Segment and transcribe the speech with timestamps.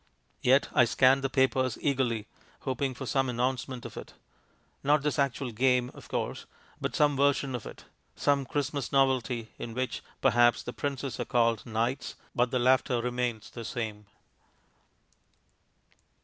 [0.41, 2.25] Yet I scan the papers eagerly,
[2.61, 4.13] hoping for some announcement of it.
[4.83, 6.47] Not this actual game, of course,
[6.81, 7.85] but some version of it;
[8.15, 13.51] some "Christmas novelty," in which, perhaps, the princes are called knights, but the laughter remains
[13.51, 14.07] the same.